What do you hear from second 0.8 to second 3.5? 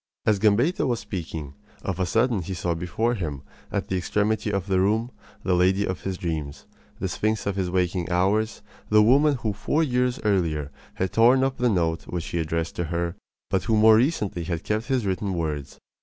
was speaking, of a sudden he saw before him,